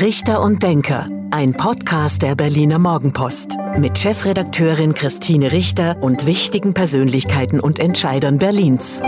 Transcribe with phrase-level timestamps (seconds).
[0.00, 7.60] Richter und Denker, ein Podcast der Berliner Morgenpost mit Chefredakteurin Christine Richter und wichtigen Persönlichkeiten
[7.60, 9.00] und Entscheidern Berlins.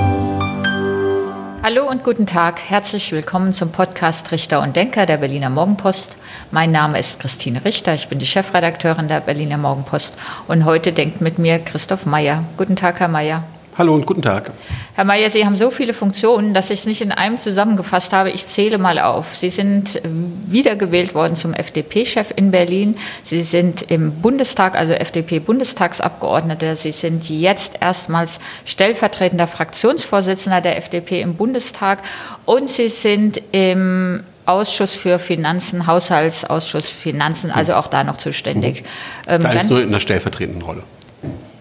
[1.62, 2.62] Hallo und guten Tag.
[2.62, 6.17] Herzlich willkommen zum Podcast Richter und Denker der Berliner Morgenpost.
[6.53, 7.93] Mein Name ist Christine Richter.
[7.93, 10.17] Ich bin die Chefredakteurin der Berliner Morgenpost
[10.47, 12.45] und heute denkt mit mir Christoph Meyer.
[12.57, 13.45] Guten Tag, Herr Meyer.
[13.79, 14.51] Hallo und guten Tag.
[14.97, 18.30] Herr Mayer, Sie haben so viele Funktionen, dass ich es nicht in einem zusammengefasst habe.
[18.30, 19.37] Ich zähle mal auf.
[19.37, 20.02] Sie sind
[20.48, 22.96] wiedergewählt worden zum FDP-Chef in Berlin.
[23.23, 26.74] Sie sind im Bundestag, also FDP-Bundestagsabgeordneter.
[26.74, 32.02] Sie sind jetzt erstmals stellvertretender Fraktionsvorsitzender der FDP im Bundestag.
[32.46, 38.82] Und Sie sind im Ausschuss für Finanzen, Haushaltsausschuss Finanzen, also auch da noch zuständig.
[38.82, 39.34] Mhm.
[39.34, 40.82] Ähm, da ist nur in einer stellvertretenden Rolle.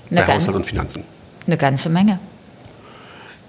[0.09, 1.03] Bei Haushalt und Finanzen
[1.47, 2.19] eine ganze Menge.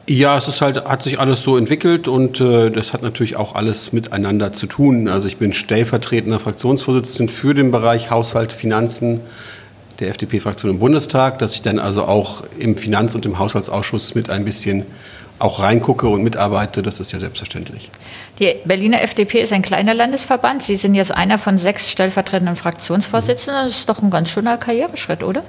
[0.09, 3.55] Ja, es ist halt, hat sich alles so entwickelt und äh, das hat natürlich auch
[3.55, 5.07] alles miteinander zu tun.
[5.07, 9.21] Also ich bin stellvertretender Fraktionsvorsitzender für den Bereich Haushalt, Finanzen
[10.01, 14.31] der FDP-Fraktion im Bundestag, dass ich dann also auch im Finanz- und im Haushaltsausschuss mit
[14.31, 14.87] ein bisschen
[15.39, 17.91] auch reingucke und mitarbeite, das ist ja selbstverständlich.
[18.39, 20.63] Die Berliner FDP ist ein kleiner Landesverband.
[20.63, 23.67] Sie sind jetzt einer von sechs stellvertretenden Fraktionsvorsitzenden.
[23.67, 25.43] Das ist doch ein ganz schöner Karriereschritt, oder?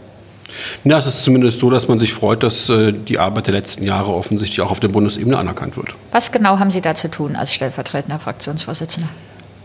[0.84, 3.84] Ja, es ist zumindest so, dass man sich freut, dass äh, die Arbeit der letzten
[3.84, 5.96] Jahre offensichtlich auch auf der Bundesebene anerkannt wird.
[6.12, 9.10] Was genau haben Sie da zu tun als stellvertretender Fraktionsvorsitzender?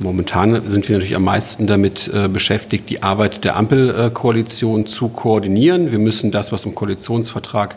[0.00, 5.08] Momentan sind wir natürlich am meisten damit äh, beschäftigt, die Arbeit der Ampelkoalition äh, zu
[5.08, 5.92] koordinieren.
[5.92, 7.76] Wir müssen das, was im Koalitionsvertrag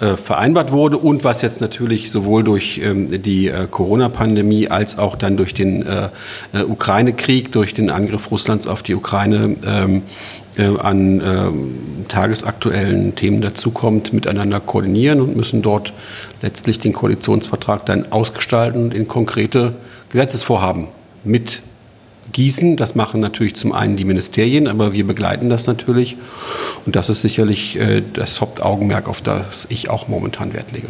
[0.00, 5.14] äh, vereinbart wurde und was jetzt natürlich sowohl durch ähm, die äh, Corona-Pandemie als auch
[5.14, 6.08] dann durch den äh,
[6.64, 10.02] Ukraine-Krieg, durch den Angriff Russlands auf die Ukraine ähm,
[10.58, 11.74] an ähm,
[12.08, 15.92] tagesaktuellen Themen dazukommt, miteinander koordinieren und müssen dort
[16.42, 19.74] letztlich den Koalitionsvertrag dann ausgestalten und in konkrete
[20.10, 20.88] Gesetzesvorhaben
[21.24, 21.62] mit
[22.32, 22.76] gießen.
[22.76, 26.16] Das machen natürlich zum einen die Ministerien, aber wir begleiten das natürlich.
[26.86, 30.88] Und das ist sicherlich äh, das Hauptaugenmerk, auf das ich auch momentan Wert lege.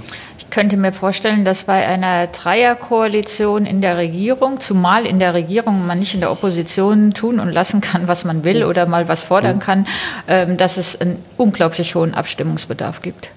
[0.53, 5.87] Ich könnte mir vorstellen, dass bei einer Dreierkoalition in der Regierung, zumal in der Regierung
[5.87, 9.23] man nicht in der Opposition tun und lassen kann, was man will oder mal was
[9.23, 9.87] fordern kann,
[10.29, 13.31] ähm, dass es einen unglaublich hohen Abstimmungsbedarf gibt.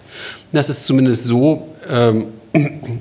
[0.52, 1.70] Das ist zumindest so.
[1.90, 2.26] Ähm,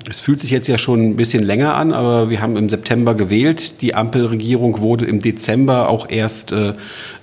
[0.09, 3.15] es fühlt sich jetzt ja schon ein bisschen länger an, aber wir haben im September
[3.15, 3.81] gewählt.
[3.83, 6.75] Die Ampelregierung wurde im Dezember auch erst äh,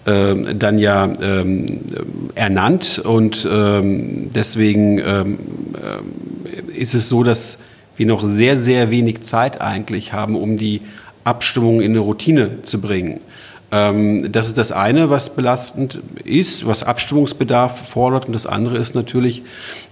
[0.05, 1.81] äh, dann ja ähm,
[2.35, 5.37] ernannt und ähm, deswegen ähm,
[5.73, 7.59] äh, ist es so, dass
[7.97, 10.81] wir noch sehr, sehr wenig Zeit eigentlich haben, um die
[11.23, 13.19] Abstimmung in eine Routine zu bringen.
[13.71, 18.27] Ähm, das ist das eine, was belastend ist, was Abstimmungsbedarf fordert.
[18.27, 19.43] Und das andere ist natürlich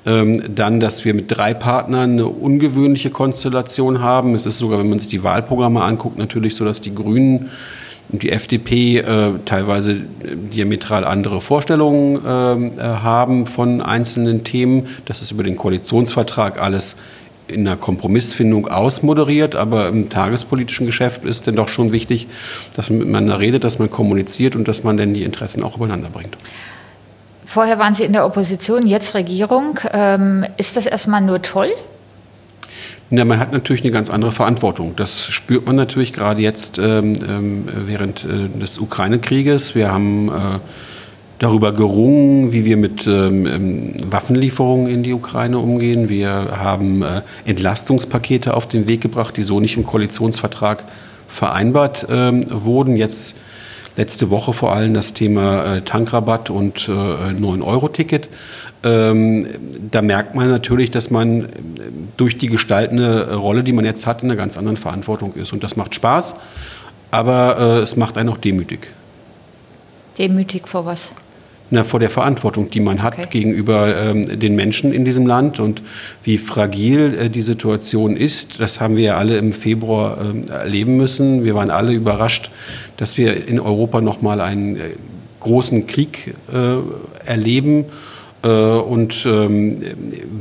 [0.06, 4.36] ähm, dann, dass wir mit drei Partnern eine ungewöhnliche Konstellation haben.
[4.36, 7.50] Es ist sogar, wenn man sich die Wahlprogramme anguckt, natürlich so, dass die Grünen
[8.12, 14.88] und die FDP äh, teilweise diametral andere Vorstellungen ähm, äh, haben von einzelnen Themen.
[15.06, 16.98] Das ist über den Koalitionsvertrag alles
[17.52, 22.28] in einer Kompromissfindung ausmoderiert, aber im tagespolitischen Geschäft ist denn doch schon wichtig,
[22.76, 26.10] dass man miteinander redet, dass man kommuniziert und dass man dann die Interessen auch übereinander
[26.10, 26.38] bringt.
[27.46, 29.80] Vorher waren Sie in der Opposition, jetzt Regierung.
[29.92, 31.72] Ähm, ist das erstmal nur toll?
[33.10, 34.96] Ja, man hat natürlich eine ganz andere Verantwortung.
[34.96, 39.74] Das spürt man natürlich gerade jetzt ähm, ähm während äh, des Ukraine-Krieges.
[39.74, 40.32] Wir haben äh,
[41.40, 46.10] darüber gerungen, wie wir mit ähm, ähm, Waffenlieferungen in die Ukraine umgehen.
[46.10, 50.84] Wir haben äh, Entlastungspakete auf den Weg gebracht, die so nicht im Koalitionsvertrag
[51.28, 52.98] vereinbart ähm, wurden.
[52.98, 53.38] Jetzt
[53.96, 58.30] letzte Woche vor allem das Thema äh, Tankrabatt und äh, 9-Euro-Ticket.
[58.84, 59.48] Ähm,
[59.92, 61.48] da merkt man natürlich, dass man äh,
[62.18, 65.54] durch die gestaltende Rolle, die man jetzt hat, in einer ganz anderen Verantwortung ist.
[65.54, 66.36] Und das macht Spaß,
[67.12, 68.88] aber äh, es macht einen auch demütig.
[70.18, 71.14] Demütig vor was?
[71.72, 73.28] Na, vor der Verantwortung, die man hat okay.
[73.30, 75.82] gegenüber ähm, den Menschen in diesem Land und
[76.24, 78.60] wie fragil äh, die Situation ist.
[78.60, 81.44] Das haben wir ja alle im Februar äh, erleben müssen.
[81.44, 82.50] Wir waren alle überrascht,
[82.98, 84.80] dass wir in Europa noch mal einen äh,
[85.40, 86.78] großen Krieg äh,
[87.26, 87.86] erleben.
[88.44, 89.82] Äh, und ähm,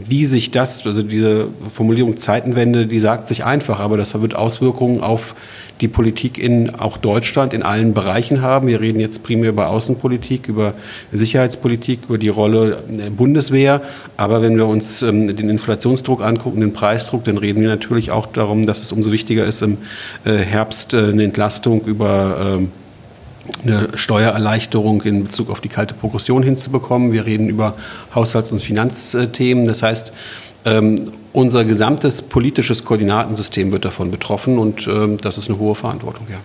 [0.04, 5.00] wie sich das, also diese Formulierung Zeitenwende, die sagt sich einfach, aber das wird Auswirkungen
[5.00, 5.34] auf
[5.80, 8.66] die Politik in auch Deutschland in allen Bereichen haben.
[8.66, 10.74] Wir reden jetzt primär über Außenpolitik, über
[11.12, 13.82] Sicherheitspolitik, über die Rolle der Bundeswehr.
[14.16, 18.26] Aber wenn wir uns ähm, den Inflationsdruck angucken, den Preisdruck, dann reden wir natürlich auch
[18.26, 19.78] darum, dass es umso wichtiger ist, im
[20.24, 22.72] äh, Herbst äh, eine Entlastung über ähm,
[23.62, 27.12] eine Steuererleichterung in Bezug auf die kalte Progression hinzubekommen.
[27.12, 27.76] Wir reden über
[28.14, 29.66] Haushalts- und Finanzthemen.
[29.66, 30.12] Das heißt,
[30.64, 36.26] ähm, unser gesamtes politisches Koordinatensystem wird davon betroffen und ähm, das ist eine hohe Verantwortung.
[36.28, 36.38] Ja.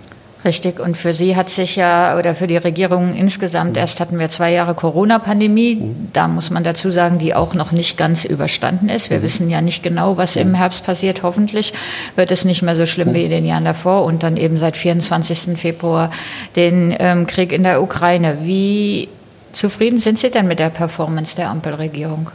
[0.45, 0.80] Richtig.
[0.80, 3.78] Und für Sie hat sich ja, oder für die Regierung insgesamt, mhm.
[3.78, 5.75] erst hatten wir zwei Jahre Corona-Pandemie.
[5.75, 6.10] Mhm.
[6.13, 9.10] Da muss man dazu sagen, die auch noch nicht ganz überstanden ist.
[9.10, 9.24] Wir mhm.
[9.24, 11.24] wissen ja nicht genau, was im Herbst passiert.
[11.24, 11.74] Hoffentlich
[12.16, 14.04] wird es nicht mehr so schlimm wie in den Jahren davor.
[14.04, 15.57] Und dann eben seit 24.
[15.57, 16.12] Februar
[16.56, 18.40] den ähm, Krieg in der Ukraine.
[18.42, 19.07] Wie
[19.54, 22.30] zufrieden sind Sie denn mit der Performance der Ampelregierung?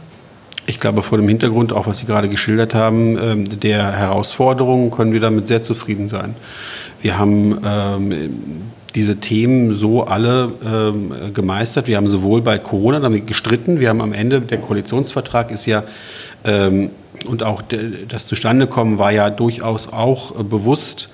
[0.69, 5.13] Ich glaube, vor dem Hintergrund, auch was Sie gerade geschildert haben, ähm, der Herausforderungen können
[5.13, 6.35] wir damit sehr zufrieden sein.
[7.01, 8.29] Wir haben ähm,
[8.93, 11.87] diese Themen so alle ähm, gemeistert.
[11.87, 15.83] Wir haben sowohl bei Corona damit gestritten, wir haben am Ende, der Koalitionsvertrag ist ja,
[17.25, 17.61] und auch
[18.07, 21.09] das Zustandekommen war ja durchaus auch bewusst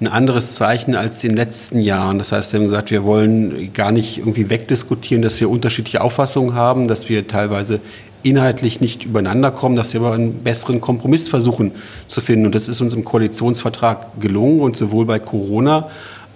[0.00, 2.18] ein anderes Zeichen als in den letzten Jahren.
[2.18, 6.54] Das heißt, wir haben gesagt, wir wollen gar nicht irgendwie wegdiskutieren, dass wir unterschiedliche Auffassungen
[6.54, 7.80] haben, dass wir teilweise
[8.22, 11.72] inhaltlich nicht übereinander kommen, dass wir aber einen besseren Kompromiss versuchen
[12.06, 12.46] zu finden.
[12.46, 15.88] Und das ist uns im Koalitionsvertrag gelungen und sowohl bei Corona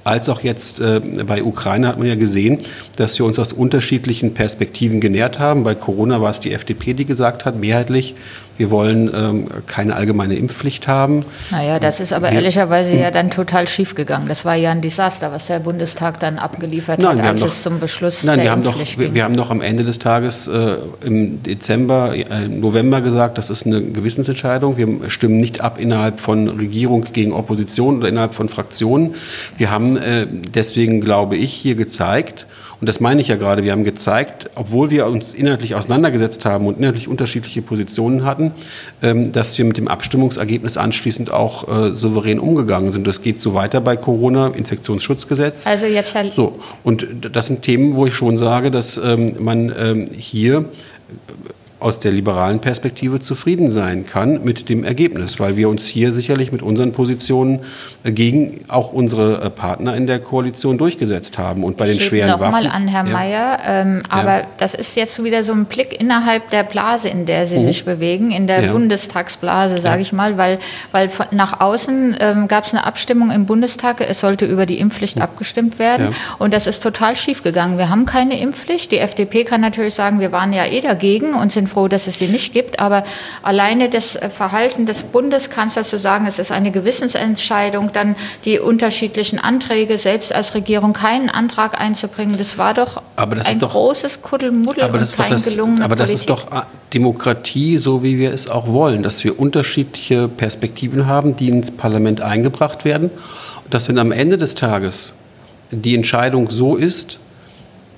[0.04, 2.58] als auch jetzt äh, bei Ukraine hat man ja gesehen,
[2.96, 5.62] dass wir uns aus unterschiedlichen Perspektiven genährt haben.
[5.62, 8.16] Bei Corona war es die FDP, die gesagt hat, mehrheitlich,
[8.58, 11.24] wir wollen ähm, keine allgemeine Impfpflicht haben.
[11.50, 14.28] Naja, das ist aber wir, ehrlicherweise ja dann total schief gegangen.
[14.28, 17.62] Das war ja ein Desaster, was der Bundestag dann abgeliefert nein, hat, als doch, es
[17.62, 20.48] zum Beschluss nein, der wir haben doch, wir, wir, haben doch am Ende des Tages
[20.48, 24.76] äh, im Dezember, äh, November gesagt, das ist eine Gewissensentscheidung.
[24.76, 29.14] Wir stimmen nicht ab innerhalb von Regierung gegen Opposition oder innerhalb von Fraktionen.
[29.56, 32.46] Wir haben äh, deswegen, glaube ich, hier gezeigt,
[32.82, 33.62] und das meine ich ja gerade.
[33.62, 38.50] Wir haben gezeigt, obwohl wir uns inhaltlich auseinandergesetzt haben und inhaltlich unterschiedliche Positionen hatten,
[39.02, 43.06] ähm, dass wir mit dem Abstimmungsergebnis anschließend auch äh, souverän umgegangen sind.
[43.06, 45.64] Das geht so weiter bei Corona, Infektionsschutzgesetz.
[45.64, 49.72] Also jetzt Herr so und das sind Themen, wo ich schon sage, dass ähm, man
[49.78, 50.64] ähm, hier
[51.82, 56.52] aus der liberalen Perspektive zufrieden sein kann mit dem Ergebnis, weil wir uns hier sicherlich
[56.52, 57.60] mit unseren Positionen
[58.04, 61.64] äh, gegen auch unsere äh, Partner in der Koalition durchgesetzt haben.
[61.64, 62.52] Und bei den schweren noch Waffen.
[62.52, 63.12] mal an, Herr ja.
[63.12, 64.46] Mayer, ähm, aber ja.
[64.58, 67.64] das ist jetzt wieder so ein Blick innerhalb der Blase, in der Sie mhm.
[67.64, 68.72] sich bewegen, in der ja.
[68.72, 70.60] Bundestagsblase, sage ich mal, weil,
[70.92, 74.78] weil von, nach außen ähm, gab es eine Abstimmung im Bundestag, es sollte über die
[74.78, 75.22] Impfpflicht mhm.
[75.22, 77.76] abgestimmt werden und das ist total schief gegangen.
[77.78, 78.92] Wir haben keine Impfpflicht.
[78.92, 82.18] Die FDP kann natürlich sagen, wir waren ja eh dagegen und sind froh, dass es
[82.18, 82.78] sie nicht gibt.
[82.78, 83.02] Aber
[83.42, 89.98] alleine das Verhalten des Bundeskanzlers zu sagen, es ist eine Gewissensentscheidung, dann die unterschiedlichen Anträge,
[89.98, 95.16] selbst als Regierung keinen Antrag einzubringen, das war doch ein doch, großes Kuddelmuddel aber und
[95.16, 96.20] kein das, gelungener Aber das Politik.
[96.20, 101.36] ist doch ah, Demokratie, so wie wir es auch wollen, dass wir unterschiedliche Perspektiven haben,
[101.36, 103.10] die ins Parlament eingebracht werden.
[103.64, 105.14] Und dass wenn am Ende des Tages
[105.70, 107.18] die Entscheidung so ist,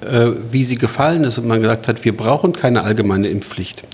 [0.04, 3.84] äh, wie sie gefallen ist und man gesagt hat, wir brauchen keine allgemeine Impfpflicht,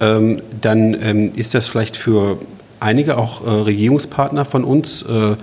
[0.00, 2.38] ähm, dann ähm, ist das vielleicht für
[2.80, 5.36] einige auch äh, Regierungspartner von uns äh,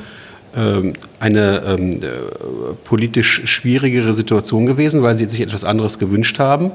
[0.53, 1.87] ähm, eine
[2.83, 6.71] politisch schwierigere Situation gewesen, weil sie sich etwas anderes gewünscht haben.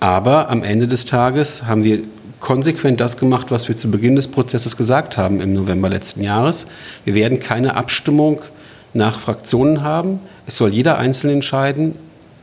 [0.00, 2.00] Aber am Ende des Tages haben wir
[2.42, 6.66] konsequent das gemacht, was wir zu Beginn des Prozesses gesagt haben im November letzten Jahres.
[7.04, 8.40] Wir werden keine Abstimmung
[8.94, 10.20] nach Fraktionen haben.
[10.46, 11.94] Es soll jeder Einzelne entscheiden,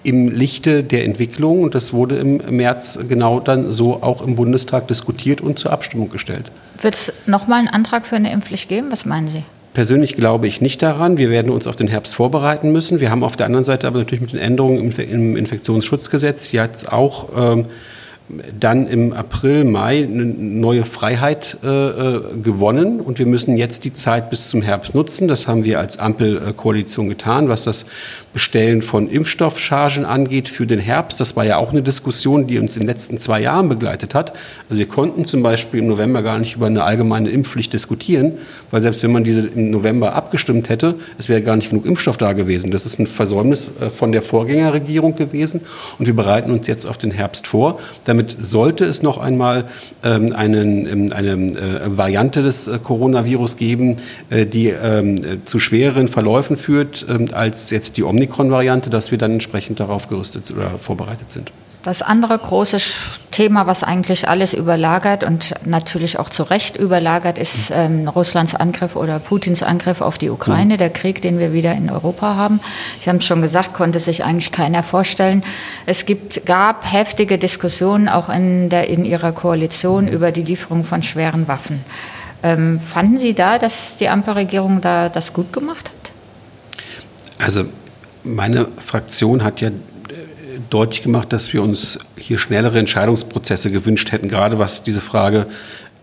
[0.03, 4.87] im Lichte der Entwicklung und das wurde im März genau dann so auch im Bundestag
[4.87, 6.51] diskutiert und zur Abstimmung gestellt.
[6.81, 8.91] Wird es nochmal einen Antrag für eine Impfpflicht geben?
[8.91, 9.43] Was meinen Sie?
[9.73, 11.17] Persönlich glaube ich nicht daran.
[11.17, 12.99] Wir werden uns auf den Herbst vorbereiten müssen.
[12.99, 17.29] Wir haben auf der anderen Seite aber natürlich mit den Änderungen im Infektionsschutzgesetz jetzt auch
[17.37, 17.65] ähm,
[18.59, 23.93] dann im April, Mai eine neue Freiheit äh, äh, gewonnen und wir müssen jetzt die
[23.93, 25.27] Zeit bis zum Herbst nutzen.
[25.27, 27.85] Das haben wir als Ampelkoalition getan, was das
[28.33, 31.19] Bestellen von Impfstoffchargen angeht für den Herbst.
[31.19, 34.33] Das war ja auch eine Diskussion, die uns in den letzten zwei Jahren begleitet hat.
[34.69, 38.33] Also wir konnten zum Beispiel im November gar nicht über eine allgemeine Impfpflicht diskutieren,
[38.71, 42.17] weil selbst wenn man diese im November abgestimmt hätte, es wäre gar nicht genug Impfstoff
[42.17, 42.71] da gewesen.
[42.71, 45.61] Das ist ein Versäumnis äh, von der Vorgängerregierung gewesen
[45.97, 49.65] und wir bereiten uns jetzt auf den Herbst vor, damit sollte es noch einmal
[50.03, 53.97] ähm, einen, ähm, eine äh, Variante des äh, Coronavirus geben,
[54.29, 60.07] die ähm, zu schwereren Verläufen führt als jetzt die Omikron-Variante, dass wir dann entsprechend darauf
[60.07, 61.51] gerüstet oder vorbereitet sind.
[61.81, 62.77] Das andere große
[63.31, 68.97] Thema, was eigentlich alles überlagert und natürlich auch zu Recht überlagert, ist ähm, Russlands Angriff
[68.97, 72.59] oder Putins Angriff auf die Ukraine, der Krieg, den wir wieder in Europa haben.
[72.99, 75.41] Sie haben es schon gesagt, konnte sich eigentlich keiner vorstellen.
[75.85, 81.01] Es gibt, gab heftige Diskussionen auch in, der, in Ihrer Koalition über die Lieferung von
[81.01, 81.85] schweren Waffen.
[82.43, 86.11] Ähm, fanden Sie da, dass die Ampelregierung da das gut gemacht hat?
[87.45, 87.65] Also
[88.35, 89.69] meine Fraktion hat ja
[90.69, 95.47] deutlich gemacht, dass wir uns hier schnellere Entscheidungsprozesse gewünscht hätten, gerade was diese Frage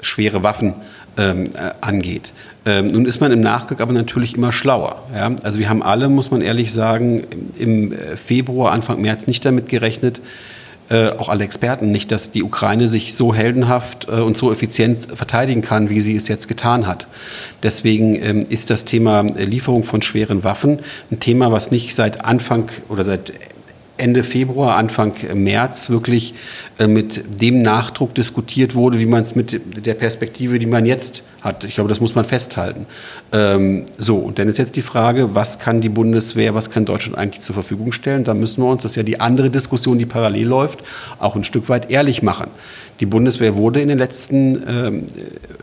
[0.00, 0.75] schwere Waffen
[1.16, 2.33] ähm, äh, angeht.
[2.64, 5.02] Ähm, nun ist man im Nachgang aber natürlich immer schlauer.
[5.14, 5.30] Ja?
[5.42, 7.25] Also wir haben alle, muss man ehrlich sagen,
[7.59, 10.21] im Februar, Anfang März nicht damit gerechnet,
[10.88, 15.09] äh, auch alle Experten nicht, dass die Ukraine sich so heldenhaft äh, und so effizient
[15.14, 17.07] verteidigen kann, wie sie es jetzt getan hat.
[17.62, 20.78] Deswegen ähm, ist das Thema Lieferung von schweren Waffen
[21.11, 23.33] ein Thema, was nicht seit Anfang oder seit
[23.99, 26.35] Ende Februar, Anfang März wirklich
[26.79, 31.25] äh, mit dem Nachdruck diskutiert wurde, wie man es mit der Perspektive, die man jetzt
[31.41, 31.65] hat.
[31.65, 32.87] Ich glaube, das muss man festhalten.
[33.33, 37.17] Ähm, so, und dann ist jetzt die Frage, was kann die Bundeswehr, was kann Deutschland
[37.17, 38.25] eigentlich zur Verfügung stellen?
[38.25, 40.81] Da müssen wir uns, das ist ja die andere Diskussion, die parallel läuft,
[41.19, 42.50] auch ein Stück weit ehrlich machen.
[43.00, 45.07] Die Bundeswehr wurde in den letzten ähm,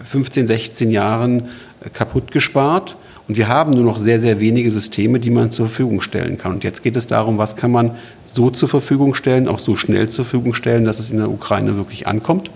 [0.04, 1.50] 15, 16 Jahren
[1.94, 2.96] kaputt gespart.
[3.28, 6.54] Und wir haben nur noch sehr, sehr wenige Systeme, die man zur Verfügung stellen kann.
[6.54, 7.92] Und jetzt geht es darum, was kann man
[8.26, 11.78] so zur Verfügung stellen, auch so schnell zur Verfügung stellen, dass es in der Ukraine
[11.78, 12.50] wirklich ankommt.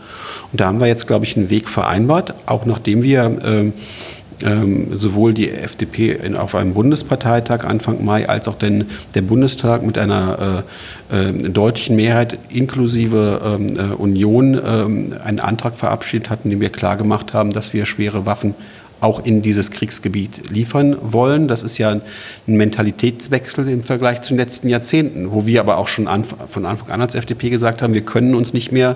[0.52, 3.74] Und da haben wir jetzt, glaube ich, einen Weg vereinbart, auch nachdem wir ähm,
[4.44, 9.84] ähm, sowohl die FDP in, auf einem Bundesparteitag Anfang Mai als auch den, der Bundestag
[9.84, 10.64] mit einer
[11.10, 16.62] äh, äh, deutlichen Mehrheit inklusive ähm, äh, Union ähm, einen Antrag verabschiedet hatten, in dem
[16.62, 18.54] wir klargemacht haben, dass wir schwere Waffen
[19.02, 21.48] auch in dieses Kriegsgebiet liefern wollen.
[21.48, 22.02] Das ist ja ein
[22.46, 26.08] Mentalitätswechsel im Vergleich zu den letzten Jahrzehnten, wo wir aber auch schon
[26.50, 28.96] von Anfang an als FDP gesagt haben, wir können uns nicht mehr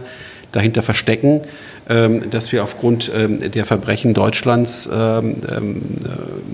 [0.51, 1.41] dahinter verstecken,
[1.89, 5.35] ähm, dass wir aufgrund ähm, der Verbrechen Deutschlands ähm,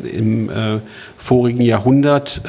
[0.04, 0.80] äh, im äh,
[1.18, 2.42] vorigen Jahrhundert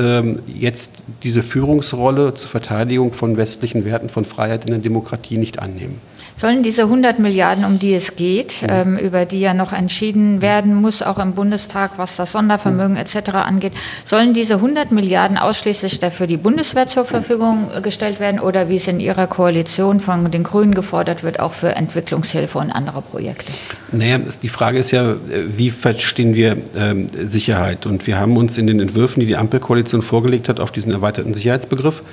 [0.46, 6.00] jetzt diese Führungsrolle zur Verteidigung von westlichen Werten, von Freiheit in der Demokratie nicht annehmen.
[6.38, 8.68] Sollen diese 100 Milliarden, um die es geht, mhm.
[8.70, 12.96] ähm, über die ja noch entschieden werden muss, auch im Bundestag, was das Sondervermögen mhm.
[12.96, 13.30] etc.
[13.30, 13.72] angeht,
[14.04, 18.86] sollen diese 100 Milliarden ausschließlich dafür die Bundeswehr zur Verfügung gestellt werden oder wie es
[18.86, 23.52] in Ihrer Koalition von den Grünen gefordert wird, auch für Entwicklungshilfe und andere Projekte?
[23.90, 27.84] Naja, die Frage ist ja, wie verstehen wir ähm, Sicherheit?
[27.84, 31.34] Und wir haben uns in den Entwürfen, die die Ampelkoalition vorgelegt hat, auf diesen erweiterten
[31.34, 32.04] Sicherheitsbegriff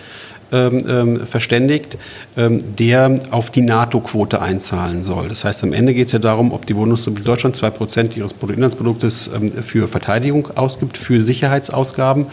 [0.55, 1.97] ähm, ähm, verständigt,
[2.38, 5.27] ähm, der auf die NATO-Quote einzahlen soll.
[5.27, 8.33] Das heißt, am Ende geht es ja darum, ob die Bundesrepublik Deutschland zwei Prozent ihres
[8.33, 12.27] Bruttoinlandsproduktes ähm, für Verteidigung ausgibt, für Sicherheitsausgaben.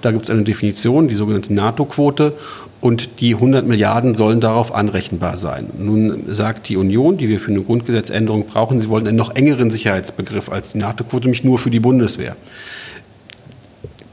[0.00, 2.32] Da gibt es eine Definition, die sogenannte NATO-Quote.
[2.80, 5.68] Und die 100 Milliarden sollen darauf anrechenbar sein.
[5.78, 9.70] Nun sagt die Union, die wir für eine Grundgesetzänderung brauchen, sie wollen einen noch engeren
[9.70, 12.36] Sicherheitsbegriff als die NATO-Quote, nämlich nur für die Bundeswehr.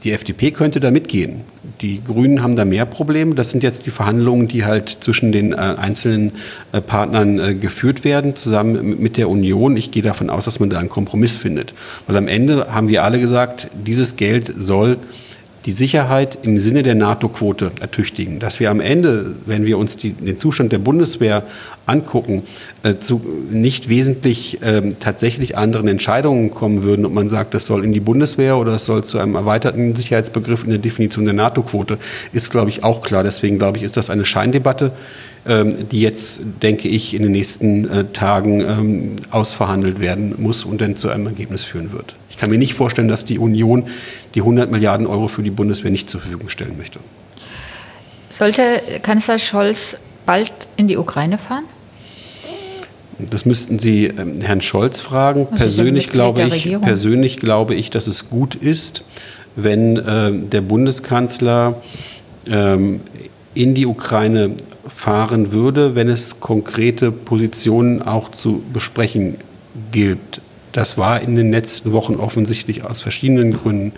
[0.04, 1.40] Die FDP könnte da mitgehen.
[1.80, 3.34] Die Grünen haben da mehr Probleme.
[3.34, 6.32] Das sind jetzt die Verhandlungen, die halt zwischen den äh, einzelnen
[6.72, 9.76] äh, Partnern äh, geführt werden, zusammen mit der Union.
[9.78, 11.72] Ich gehe davon aus, dass man da einen Kompromiss findet.
[12.06, 14.98] Weil am Ende haben wir alle gesagt, dieses Geld soll
[15.66, 18.38] die Sicherheit im Sinne der NATO-Quote ertüchtigen.
[18.38, 21.44] Dass wir am Ende, wenn wir uns die, den Zustand der Bundeswehr
[21.86, 22.42] angucken,
[22.82, 27.84] äh, zu nicht wesentlich äh, tatsächlich anderen Entscheidungen kommen würden, ob man sagt, das soll
[27.84, 31.98] in die Bundeswehr oder es soll zu einem erweiterten Sicherheitsbegriff in der Definition der NATO-Quote,
[32.32, 33.22] ist, glaube ich, auch klar.
[33.24, 34.92] Deswegen, glaube ich, ist das eine Scheindebatte
[35.46, 40.80] ähm, die jetzt, denke ich, in den nächsten äh, Tagen ähm, ausverhandelt werden muss und
[40.80, 42.14] dann zu einem Ergebnis führen wird.
[42.34, 43.86] Ich kann mir nicht vorstellen, dass die Union
[44.34, 46.98] die 100 Milliarden Euro für die Bundeswehr nicht zur Verfügung stellen möchte.
[48.28, 51.62] Sollte Kanzler Scholz bald in die Ukraine fahren?
[53.20, 55.46] Das müssten Sie ähm, Herrn Scholz fragen.
[55.46, 59.04] Persönlich glaube, ich, persönlich glaube ich, dass es gut ist,
[59.54, 61.80] wenn äh, der Bundeskanzler
[62.48, 62.98] ähm,
[63.54, 64.56] in die Ukraine
[64.88, 69.36] fahren würde, wenn es konkrete Positionen auch zu besprechen
[69.92, 70.40] gilt.
[70.74, 73.92] Das war in den letzten Wochen offensichtlich aus verschiedenen Gründen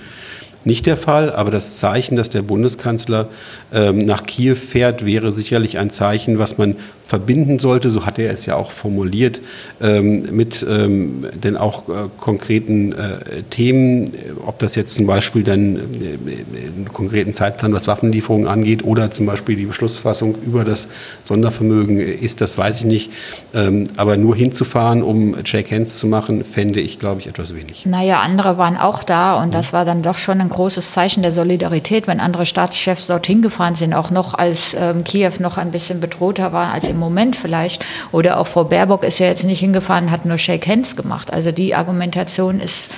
[0.66, 3.28] nicht der Fall, aber das Zeichen, dass der Bundeskanzler
[3.73, 6.75] ähm, nach Kiew fährt, wäre sicherlich ein Zeichen, was man
[7.06, 9.40] verbinden sollte, so hat er es ja auch formuliert,
[9.80, 14.11] ähm, mit ähm, denn auch äh, konkreten äh, Themen,
[14.44, 19.26] ob das jetzt zum Beispiel dann äh, einen konkreten Zeitplan, was Waffenlieferungen angeht, oder zum
[19.26, 20.88] Beispiel die Beschlussfassung über das
[21.23, 23.11] Sondervermögen ist, das weiß ich nicht.
[23.54, 27.87] Ähm, aber nur hinzufahren, um Shake Hands zu machen, fände ich, glaube ich, etwas wenig.
[27.87, 31.30] Naja, andere waren auch da und das war dann doch schon ein großes Zeichen der
[31.30, 36.00] Solidarität, wenn andere Staatschefs dorthin gefahren sind, auch noch als ähm, Kiew noch ein bisschen
[36.00, 37.84] bedrohter war als im im Moment vielleicht.
[38.10, 41.32] Oder auch Frau Baerbock ist ja jetzt nicht hingefahren, hat nur Shake Hands gemacht.
[41.32, 42.90] Also die Argumentation ist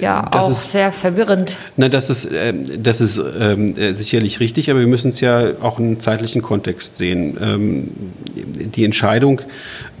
[0.00, 1.56] ja das auch ist, sehr verwirrend.
[1.76, 5.52] Na, das ist, äh, das ist ähm, äh, sicherlich richtig, aber wir müssen es ja
[5.62, 7.38] auch in zeitlichen Kontext sehen.
[7.40, 7.90] Ähm,
[8.34, 9.40] die Entscheidung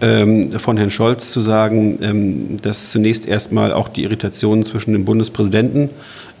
[0.00, 5.90] von Herrn Scholz zu sagen, ähm, dass zunächst erstmal auch die Irritationen zwischen dem Bundespräsidenten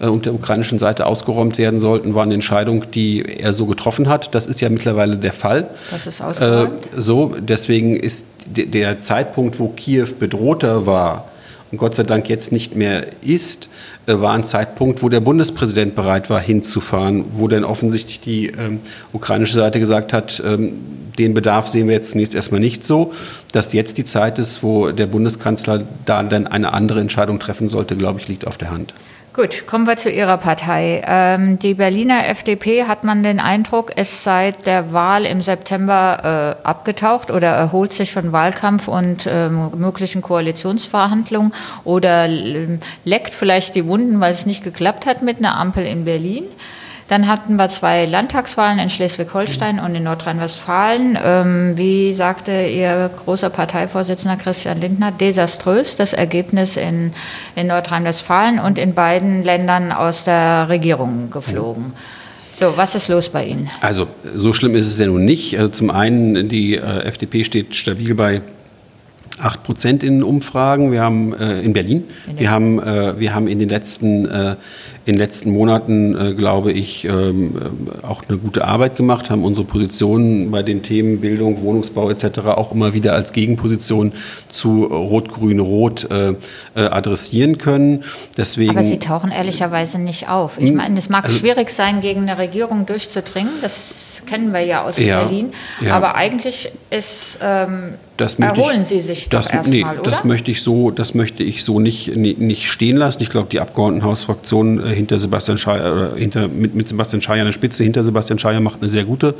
[0.00, 4.08] äh, und der ukrainischen Seite ausgeräumt werden sollten, war eine Entscheidung, die er so getroffen
[4.08, 4.34] hat.
[4.34, 5.68] Das ist ja mittlerweile der Fall.
[5.90, 6.86] Das ist ausgeräumt.
[6.96, 11.28] Äh, so, deswegen ist der Zeitpunkt, wo Kiew bedrohter war,
[11.76, 13.68] Gott sei Dank jetzt nicht mehr ist,
[14.06, 18.80] äh, war ein Zeitpunkt, wo der Bundespräsident bereit war, hinzufahren, wo dann offensichtlich die ähm,
[19.12, 20.74] ukrainische Seite gesagt hat, ähm,
[21.18, 23.12] den Bedarf sehen wir jetzt zunächst erstmal nicht so.
[23.52, 27.96] Dass jetzt die Zeit ist, wo der Bundeskanzler da dann eine andere Entscheidung treffen sollte,
[27.96, 28.94] glaube ich, liegt auf der Hand.
[29.34, 31.02] Gut, kommen wir zu Ihrer Partei.
[31.04, 36.64] Ähm, die Berliner FDP hat man den Eindruck, ist seit der Wahl im September äh,
[36.64, 43.86] abgetaucht oder erholt sich von Wahlkampf und ähm, möglichen Koalitionsverhandlungen oder äh, leckt vielleicht die
[43.86, 46.44] Wunden, weil es nicht geklappt hat mit einer Ampel in Berlin.
[47.08, 51.18] Dann hatten wir zwei Landtagswahlen in Schleswig-Holstein und in Nordrhein-Westfalen.
[51.22, 57.12] Ähm, wie sagte Ihr großer Parteivorsitzender Christian Lindner, desaströs das Ergebnis in,
[57.56, 61.92] in Nordrhein-Westfalen und in beiden Ländern aus der Regierung geflogen.
[62.54, 63.68] So, was ist los bei Ihnen?
[63.80, 65.58] Also, so schlimm ist es ja nun nicht.
[65.58, 68.42] Also zum einen, die äh, FDP steht stabil bei
[69.40, 70.92] 8 Prozent in Umfragen.
[70.92, 72.04] Wir haben äh, in Berlin.
[72.36, 74.56] Wir haben, äh, wir haben in den letzten äh,
[75.06, 77.54] in den letzten Monaten, äh, glaube ich, ähm,
[78.02, 82.38] äh, auch eine gute Arbeit gemacht, haben unsere Positionen bei den Themen Bildung, Wohnungsbau etc.
[82.46, 84.14] auch immer wieder als Gegenposition
[84.48, 86.34] zu Rot-Grün-Rot äh,
[86.74, 88.04] adressieren können.
[88.36, 90.56] Deswegen, Aber Sie tauchen ehrlicherweise nicht auf.
[90.58, 90.76] Ich hm?
[90.76, 93.52] meine, es mag also, schwierig sein, gegen eine Regierung durchzudringen.
[93.60, 95.50] Das kennen wir ja aus ja, Berlin.
[95.82, 95.96] Ja.
[95.96, 100.02] Aber eigentlich ist ähm, das erholen ich, Sie sich das, doch erstmal, nee, oder?
[100.02, 103.20] Das möchte ich so, das möchte ich so nicht, nicht stehen lassen.
[103.22, 107.52] Ich glaube, die Abgeordnetenhausfraktion äh, hinter Sebastian Schaier, hinter, mit, mit Sebastian Schaier an der
[107.52, 109.34] Spitze, hinter Sebastian Schaier macht eine sehr gute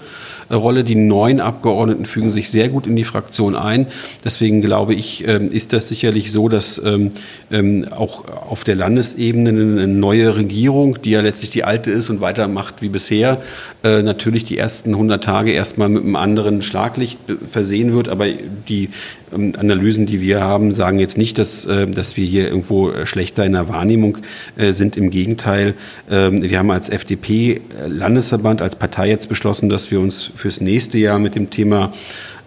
[0.48, 0.82] äh, Rolle.
[0.82, 3.86] Die neuen Abgeordneten fügen sich sehr gut in die Fraktion ein.
[4.24, 7.12] Deswegen glaube ich, ähm, ist das sicherlich so, dass ähm,
[7.52, 12.20] ähm, auch auf der Landesebene eine neue Regierung, die ja letztlich die alte ist und
[12.20, 13.40] weitermacht wie bisher,
[13.84, 18.08] äh, natürlich die ersten 100 Tage erstmal mit einem anderen Schlaglicht versehen wird.
[18.08, 18.26] Aber
[18.68, 18.90] die
[19.33, 23.68] Analysen, die wir haben, sagen jetzt nicht, dass, dass wir hier irgendwo schlechter in der
[23.68, 24.18] Wahrnehmung
[24.56, 24.97] sind.
[24.97, 25.75] Im Gegenteil,
[26.06, 31.35] wir haben als FDP-Landesverband, als Partei jetzt beschlossen, dass wir uns fürs nächste Jahr mit
[31.35, 31.92] dem Thema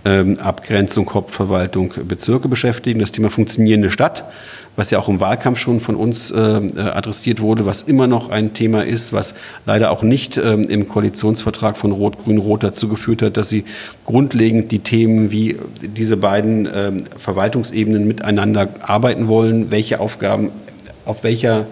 [0.08, 3.00] ähm, Abgrenzung, Hauptverwaltung, Bezirke beschäftigen.
[3.00, 4.24] Das Thema funktionierende Stadt,
[4.78, 8.54] was ja auch im Wahlkampf schon von uns äh, adressiert wurde, was immer noch ein
[8.54, 9.34] Thema ist, was
[9.66, 13.66] leider auch nicht ähm, im Koalitionsvertrag von Rot-Grün-Rot dazu geführt hat, dass sie
[14.06, 20.52] grundlegend die Themen wie diese beiden ähm, Verwaltungsebenen miteinander arbeiten wollen, welche Aufgaben
[21.06, 21.66] auf welcher äh,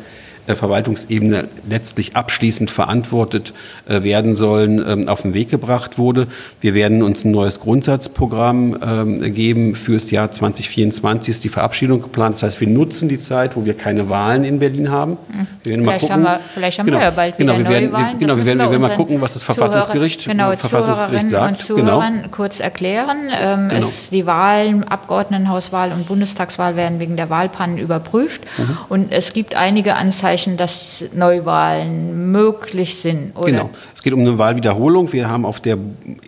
[0.48, 3.54] Verwaltungsebene letztlich abschließend verantwortet
[3.88, 6.28] äh, werden sollen, ähm, auf den Weg gebracht wurde.
[6.62, 12.36] Wir werden uns ein neues Grundsatzprogramm ähm, geben fürs Jahr 2024 ist die Verabschiedung geplant.
[12.36, 15.18] Das heißt, wir nutzen die Zeit, wo wir keine Wahlen in Berlin haben.
[15.64, 16.14] Wir werden vielleicht, mal gucken.
[16.14, 18.20] Haben wir, vielleicht haben genau, wir ja bald genau, wieder wir werden, Wahlen.
[18.20, 21.70] Genau, wir werden, wir werden mal gucken, was das Verfassungsgericht, genau, Verfassungsgericht sagt.
[21.70, 22.04] Und genau.
[22.32, 23.18] kurz erklären.
[23.40, 23.80] Ähm, genau.
[23.80, 28.44] es, die Wahlen, Abgeordnetenhauswahl und Bundestagswahl werden wegen der Wahlpannen überprüft.
[28.58, 28.78] Mhm.
[28.90, 33.36] Und es gibt einige Anzeichen, Anzeichen, dass Neuwahlen möglich sind.
[33.38, 33.46] Oder?
[33.46, 33.70] Genau.
[33.94, 35.12] Es geht um eine Wahlwiederholung.
[35.14, 35.78] Wir haben auf der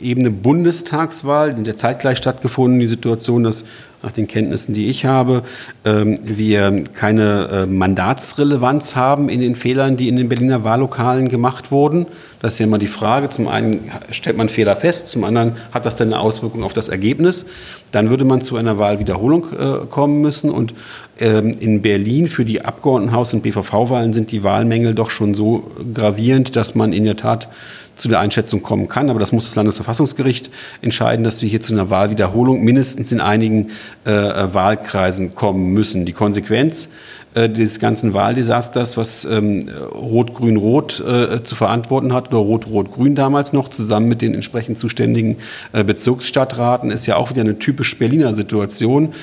[0.01, 3.65] Ebene Bundestagswahl in der zeitgleich stattgefunden die Situation, dass
[4.07, 5.43] nach den Kenntnissen, die ich habe,
[5.83, 11.71] ähm, wir keine äh, Mandatsrelevanz haben in den Fehlern, die in den Berliner Wahllokalen gemacht
[11.71, 12.05] wurden.
[12.39, 13.27] Das ist ja immer die Frage.
[13.29, 16.87] Zum einen stellt man Fehler fest, zum anderen hat das dann eine Auswirkung auf das
[16.87, 17.47] Ergebnis.
[17.91, 20.51] Dann würde man zu einer Wahlwiederholung äh, kommen müssen.
[20.51, 20.73] Und
[21.19, 26.55] ähm, in Berlin für die Abgeordnetenhaus- und BVV-Wahlen sind die Wahlmängel doch schon so gravierend,
[26.55, 27.49] dass man in der Tat
[27.97, 29.10] zu der Einschätzung kommen kann.
[29.10, 30.49] Aber das muss das Landesverfassungsgericht
[30.81, 33.71] entscheiden, dass wir hier zu einer Wahlwiederholung mindestens in einigen
[34.05, 36.05] äh, Wahlkreisen kommen müssen.
[36.05, 36.89] Die Konsequenz
[37.38, 43.69] äh, dieses ganzen Wahldesasters, was ähm, Rot-Grün-Rot äh, zu verantworten hat, oder Rot-Rot-Grün damals noch,
[43.69, 45.38] zusammen mit den entsprechend zuständigen
[45.71, 49.13] äh, Bezirksstadtraten, ist ja auch wieder eine typisch Berliner Situation.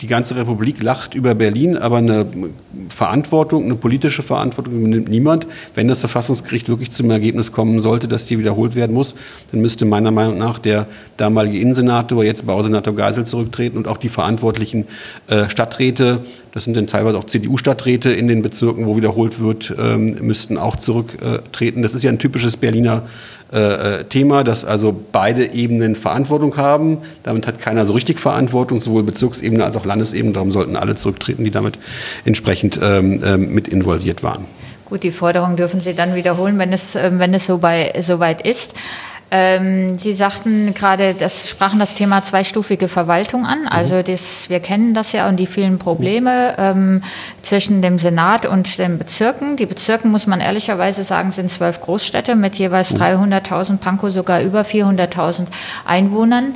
[0.00, 2.26] Die ganze Republik lacht über Berlin, aber eine
[2.88, 5.46] Verantwortung, eine politische Verantwortung übernimmt niemand.
[5.74, 9.14] Wenn das Verfassungsgericht wirklich zum Ergebnis kommen sollte, dass die wiederholt werden muss,
[9.50, 10.86] dann müsste meiner Meinung nach der
[11.18, 14.86] damalige Innensenator, jetzt Bausenator Geisel zurücktreten und auch die verantwortlichen
[15.26, 16.20] äh, Stadträte,
[16.52, 20.76] das sind dann teilweise auch CDU-Stadträte in den Bezirken, wo wiederholt wird, ähm, müssten auch
[20.76, 21.82] zurücktreten.
[21.82, 23.04] Das ist ja ein typisches Berliner
[23.52, 26.98] äh, äh, Thema, dass also beide Ebenen Verantwortung haben.
[27.24, 30.32] Damit hat keiner so richtig Verantwortung, sowohl Bezirksebene als auch Landesebene.
[30.32, 31.76] Darum sollten alle zurücktreten, die damit
[32.24, 34.44] entsprechend ähm, ähm, mit involviert waren.
[34.84, 38.20] Gut, die Forderung dürfen Sie dann wiederholen, wenn es, ähm, wenn es so, bei, so
[38.20, 38.74] weit ist.
[39.32, 43.68] Ähm, Sie sagten gerade, das sprachen das Thema zweistufige Verwaltung an.
[43.68, 44.04] Also mhm.
[44.04, 47.02] das, wir kennen das ja und die vielen Probleme ähm,
[47.42, 49.56] zwischen dem Senat und den Bezirken.
[49.56, 53.78] Die Bezirken, muss man ehrlicherweise sagen, sind zwölf Großstädte mit jeweils 300.000, mhm.
[53.78, 55.46] Pankow sogar über 400.000
[55.84, 56.54] Einwohnern.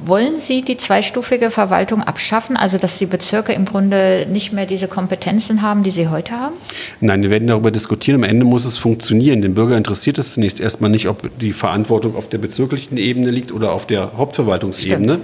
[0.00, 4.88] Wollen Sie die zweistufige Verwaltung abschaffen, also dass die Bezirke im Grunde nicht mehr diese
[4.88, 6.54] Kompetenzen haben, die sie heute haben?
[7.00, 8.16] Nein, wir werden darüber diskutieren.
[8.16, 9.40] Am Ende muss es funktionieren.
[9.40, 13.52] Den Bürger interessiert es zunächst erstmal nicht, ob die Verantwortung auf der bezirklichen Ebene liegt
[13.52, 15.20] oder auf der Hauptverwaltungsebene.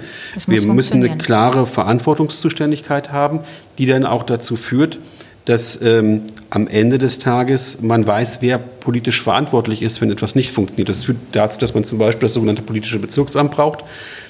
[0.46, 3.40] Wir müssen eine klare Verantwortungszuständigkeit haben,
[3.78, 4.98] die dann auch dazu führt,
[5.44, 10.53] dass ähm, am Ende des Tages man weiß, wer politisch verantwortlich ist, wenn etwas nicht
[10.53, 10.88] funktioniert.
[10.88, 13.85] Das führt dazu, dass man zum Beispiel das sogenannte politische Bezirksamt braucht.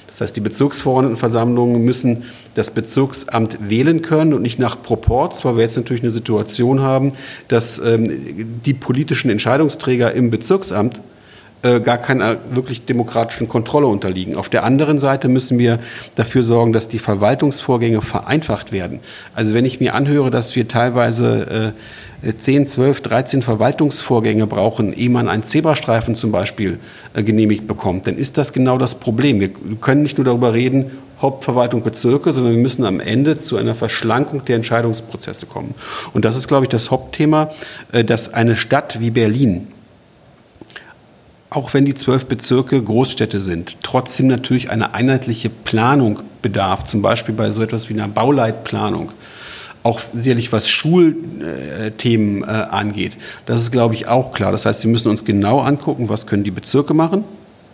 [0.07, 5.61] Das heißt, die Bezirksverordnetenversammlungen müssen das Bezirksamt wählen können und nicht nach Proports, weil wir
[5.61, 7.13] jetzt natürlich eine Situation haben,
[7.47, 11.01] dass ähm, die politischen Entscheidungsträger im Bezirksamt
[11.61, 14.35] gar keiner wirklich demokratischen Kontrolle unterliegen.
[14.35, 15.79] Auf der anderen Seite müssen wir
[16.15, 18.99] dafür sorgen, dass die Verwaltungsvorgänge vereinfacht werden.
[19.35, 21.73] Also wenn ich mir anhöre, dass wir teilweise
[22.23, 26.79] äh, 10, 12, 13 Verwaltungsvorgänge brauchen, ehe man einen Zebrastreifen zum Beispiel
[27.13, 29.39] äh, genehmigt bekommt, dann ist das genau das Problem.
[29.39, 33.75] Wir können nicht nur darüber reden, Hauptverwaltung Bezirke, sondern wir müssen am Ende zu einer
[33.75, 35.75] Verschlankung der Entscheidungsprozesse kommen.
[36.13, 37.51] Und das ist, glaube ich, das Hauptthema,
[37.91, 39.67] äh, dass eine Stadt wie Berlin
[41.51, 47.35] auch wenn die zwölf Bezirke Großstädte sind, trotzdem natürlich eine einheitliche Planung bedarf, zum Beispiel
[47.35, 49.11] bei so etwas wie einer Bauleitplanung.
[49.83, 53.17] Auch sicherlich was Schulthemen äh, angeht.
[53.47, 54.53] Das ist, glaube ich, auch klar.
[54.53, 57.25] Das heißt, wir müssen uns genau angucken, was können die Bezirke machen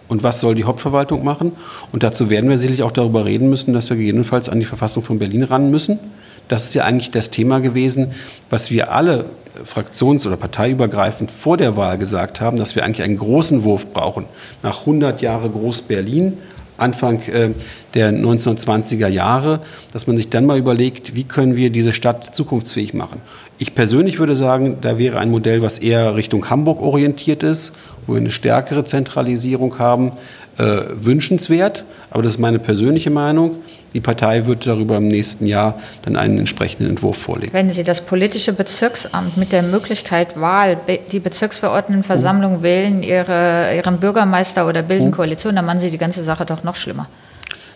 [0.08, 1.52] und was soll die Hauptverwaltung machen.
[1.92, 5.04] Und dazu werden wir sicherlich auch darüber reden müssen, dass wir gegebenenfalls an die Verfassung
[5.04, 6.00] von Berlin ran müssen.
[6.48, 8.14] Das ist ja eigentlich das Thema gewesen,
[8.50, 9.26] was wir alle
[9.66, 14.26] fraktions- oder parteiübergreifend vor der Wahl gesagt haben, dass wir eigentlich einen großen Wurf brauchen.
[14.64, 16.38] Nach 100 Jahre Groß-Berlin,
[16.78, 17.50] Anfang äh,
[17.94, 19.62] der 1920er Jahre,
[19.94, 23.22] dass man sich dann mal überlegt, wie können wir diese Stadt zukunftsfähig machen.
[23.58, 27.74] Ich persönlich würde sagen, da wäre ein Modell, was eher Richtung Hamburg orientiert ist,
[28.06, 30.12] wo wir eine stärkere Zentralisierung haben,
[30.58, 31.84] äh, wünschenswert.
[32.12, 33.56] Aber das ist meine persönliche Meinung.
[33.98, 37.52] Die Partei wird darüber im nächsten Jahr dann einen entsprechenden Entwurf vorlegen.
[37.52, 40.78] Wenn Sie das politische Bezirksamt mit der Möglichkeit Wahl,
[41.12, 42.62] die Bezirksverordnetenversammlung mhm.
[42.62, 45.14] wählen ihre, ihren Bürgermeister oder bilden mhm.
[45.14, 47.10] Koalition, dann machen Sie die ganze Sache doch noch schlimmer.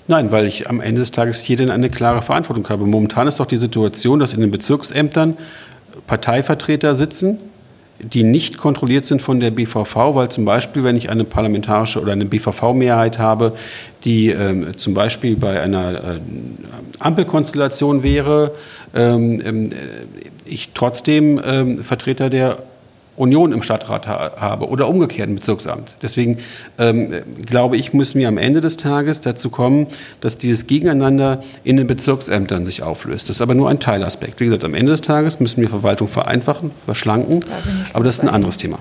[0.06, 2.86] Nein, weil ich am Ende des Tages hier dann eine klare Verantwortung habe.
[2.86, 5.40] Momentan ist doch die Situation, dass in den Bezirksämtern
[6.06, 7.40] Parteivertreter sitzen,
[8.04, 12.14] die nicht kontrolliert sind von der BVV, weil zum Beispiel, wenn ich eine parlamentarische oder
[12.14, 13.54] eine BVV-Mehrheit habe,
[14.04, 16.20] die ähm, zum Beispiel bei einer äh,
[17.00, 18.54] Ampelkonstellation wäre,
[18.96, 19.70] ähm, ähm,
[20.46, 22.58] ich trotzdem ähm, Vertreter der
[23.18, 25.96] Union im Stadtrat ha habe oder umgekehrt im Bezirksamt.
[26.02, 26.38] Deswegen
[26.78, 27.14] ähm,
[27.46, 29.88] glaube ich, müssen wir am Ende des Tages dazu kommen,
[30.22, 33.30] dass dieses Gegeneinander in den Bezirksämtern sich auflöst.
[33.30, 34.40] Das ist aber nur ein Teilaspekt.
[34.40, 37.44] Wie gesagt, am Ende des Tages müssen wir Verwaltung vereinfachen, verschlanken,
[37.94, 38.80] aber das ist ein anderes Thema.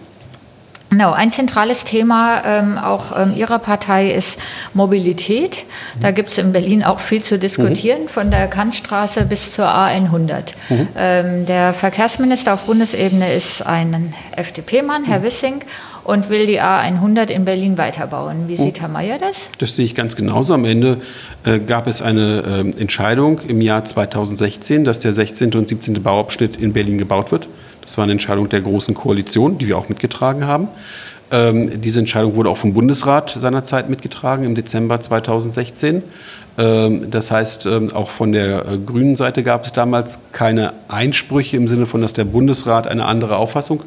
[0.90, 4.40] Genau, ein zentrales Thema ähm, auch ähm, Ihrer Partei ist
[4.74, 5.64] Mobilität.
[6.00, 8.08] Da gibt es in Berlin auch viel zu diskutieren, mhm.
[8.08, 10.54] von der Kantstraße bis zur A100.
[10.68, 10.88] Mhm.
[10.96, 15.24] Ähm, der Verkehrsminister auf Bundesebene ist ein FDP-Mann, Herr mhm.
[15.24, 15.60] Wissing,
[16.02, 18.48] und will die A100 in Berlin weiterbauen.
[18.48, 19.50] Wie sieht Herr Mayer das?
[19.58, 20.54] Das sehe ich ganz genauso.
[20.54, 21.00] Am Ende
[21.44, 25.54] äh, gab es eine äh, Entscheidung im Jahr 2016, dass der 16.
[25.54, 26.02] und 17.
[26.02, 27.46] Bauabschnitt in Berlin gebaut wird.
[27.90, 30.68] Das war eine Entscheidung der Großen Koalition, die wir auch mitgetragen haben.
[31.32, 36.04] Ähm, diese Entscheidung wurde auch vom Bundesrat seinerzeit mitgetragen im Dezember 2016.
[36.56, 41.56] Ähm, das heißt, ähm, auch von der äh, grünen Seite gab es damals keine Einsprüche
[41.56, 43.82] im Sinne von, dass der Bundesrat eine andere Auffassung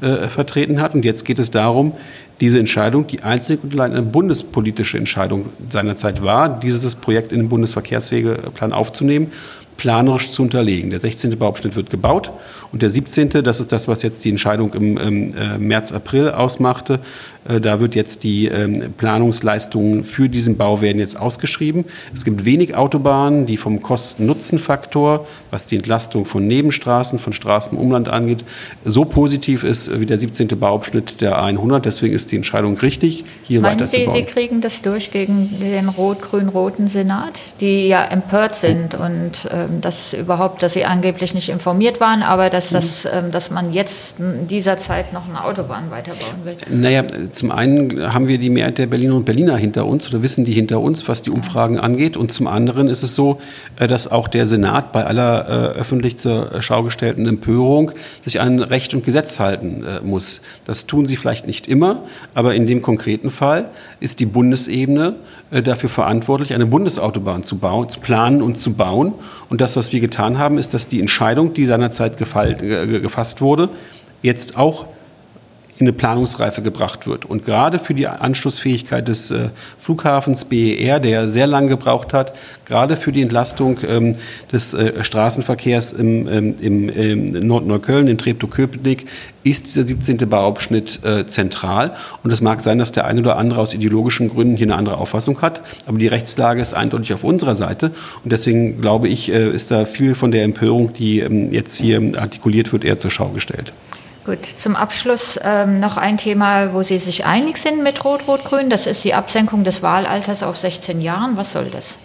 [0.00, 0.94] äh, vertreten hat.
[0.94, 1.94] Und jetzt geht es darum,
[2.40, 7.48] diese Entscheidung, die einzige und allein eine bundespolitische Entscheidung seinerzeit war, dieses Projekt in den
[7.48, 9.32] Bundesverkehrswegeplan aufzunehmen
[9.80, 10.90] planerisch zu unterlegen.
[10.90, 11.38] Der 16.
[11.38, 12.30] Bauabschnitt wird gebaut
[12.70, 16.32] und der 17., das ist das, was jetzt die Entscheidung im, im äh, März, April
[16.32, 17.00] ausmachte,
[17.44, 21.86] da wird jetzt die ähm, Planungsleistungen für diesen Bau werden jetzt ausgeschrieben.
[22.14, 27.82] Es gibt wenig Autobahnen, die vom Kosten-Nutzen-Faktor, was die Entlastung von Nebenstraßen, von Straßen im
[27.82, 28.44] Umland angeht,
[28.84, 30.48] so positiv ist wie der 17.
[30.48, 31.84] Bauabschnitt der 100.
[31.84, 34.16] Deswegen ist die Entscheidung richtig, hier Meinen weiterzubauen.
[34.16, 39.80] Sie, Sie kriegen das durch gegen den rot-grün-roten Senat, die ja empört sind und ähm,
[39.80, 44.20] dass überhaupt, dass sie angeblich nicht informiert waren, aber dass, das, ähm, dass man jetzt
[44.20, 46.54] in dieser Zeit noch eine Autobahn weiterbauen will?
[46.68, 47.04] Naja,
[47.40, 50.52] zum einen haben wir die Mehrheit der Berliner und Berliner hinter uns oder wissen die
[50.52, 52.18] hinter uns, was die Umfragen angeht.
[52.18, 53.40] Und zum anderen ist es so,
[53.76, 58.60] äh, dass auch der Senat bei aller äh, öffentlich zur Schau gestellten Empörung sich an
[58.60, 60.42] Recht und Gesetz halten äh, muss.
[60.66, 62.02] Das tun sie vielleicht nicht immer,
[62.34, 65.14] aber in dem konkreten Fall ist die Bundesebene
[65.64, 69.14] dafür verantwortlich, eine Bundesautobahn zu bauen, zu planen und zu bauen.
[69.48, 73.70] Und das, was wir getan haben, ist, dass die Entscheidung, die seinerzeit gefasst wurde,
[74.22, 74.84] jetzt auch
[75.80, 77.24] in eine Planungsreife gebracht wird.
[77.24, 82.34] Und gerade für die Anschlussfähigkeit des äh, Flughafens BER, der sehr lange gebraucht hat,
[82.66, 84.16] gerade für die Entlastung ähm,
[84.52, 89.06] des äh, Straßenverkehrs im, ähm, im, im Nordneukölln, in Treptow-Köpenick,
[89.42, 90.18] ist dieser 17.
[90.28, 91.92] Bauabschnitt äh, zentral.
[92.22, 94.98] Und es mag sein, dass der eine oder andere aus ideologischen Gründen hier eine andere
[94.98, 95.62] Auffassung hat.
[95.86, 97.92] Aber die Rechtslage ist eindeutig auf unserer Seite.
[98.22, 102.70] Und deswegen glaube ich, ist da viel von der Empörung, die ähm, jetzt hier artikuliert
[102.70, 103.72] wird, eher zur Schau gestellt.
[104.24, 108.68] Gut, zum Abschluss ähm, noch ein Thema, wo Sie sich einig sind mit Rot-Rot-Grün.
[108.68, 111.38] Das ist die Absenkung des Wahlalters auf 16 Jahren.
[111.38, 111.98] Was soll das?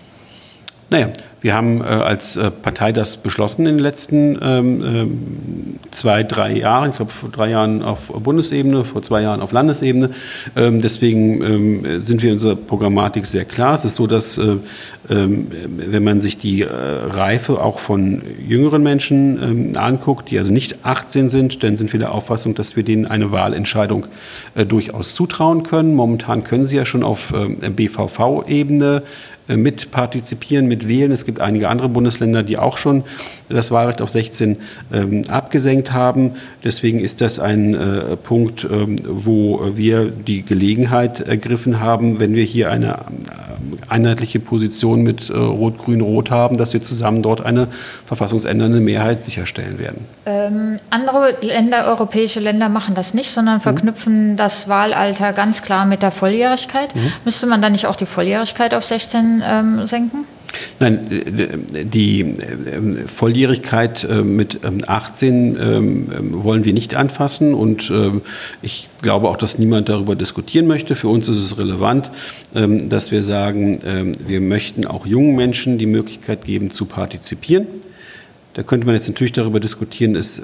[0.89, 1.09] Naja,
[1.41, 6.53] wir haben äh, als äh, Partei das beschlossen in den letzten ähm, ähm, zwei, drei
[6.53, 6.89] Jahren.
[6.89, 10.09] Ich glaube, vor drei Jahren auf Bundesebene, vor zwei Jahren auf Landesebene.
[10.55, 13.75] Ähm, deswegen ähm, sind wir in unserer Programmatik sehr klar.
[13.75, 14.57] Es ist so, dass, äh,
[15.09, 20.51] ähm, wenn man sich die äh, Reife auch von jüngeren Menschen ähm, anguckt, die also
[20.51, 24.07] nicht 18 sind, dann sind wir der Auffassung, dass wir denen eine Wahlentscheidung
[24.55, 25.93] äh, durchaus zutrauen können.
[25.93, 29.03] Momentan können sie ja schon auf BVV-Ebene
[29.47, 31.11] mit partizipieren, mit wählen.
[31.11, 33.03] Es gibt einige andere Bundesländer, die auch schon
[33.49, 34.57] das Wahlrecht auf 16
[34.91, 36.33] ähm, abgesenkt haben.
[36.63, 42.43] Deswegen ist das ein äh, Punkt, ähm, wo wir die Gelegenheit ergriffen haben, wenn wir
[42.43, 47.67] hier eine äh, einheitliche Position mit äh, Rot-Grün-Rot haben, dass wir zusammen dort eine
[48.05, 50.05] verfassungsändernde Mehrheit sicherstellen werden.
[50.25, 54.35] Ähm, andere Länder, europäische Länder machen das nicht, sondern verknüpfen mhm.
[54.37, 56.95] das Wahlalter ganz klar mit der Volljährigkeit.
[56.95, 57.11] Mhm.
[57.25, 60.25] Müsste man dann nicht auch die Volljährigkeit auf 16 ähm, senken?
[60.79, 61.09] Nein,
[61.93, 67.91] die ähm, Volljährigkeit äh, mit 18 ähm, ähm, wollen wir nicht anfassen und
[68.61, 70.95] ich glaube auch, dass niemand darüber diskutieren möchte.
[70.95, 72.11] Für uns ist es relevant,
[72.53, 77.67] dass wir sagen, wir möchten auch jungen Menschen die Möglichkeit geben zu partizipieren.
[78.55, 80.41] Da könnte man jetzt natürlich darüber diskutieren, ist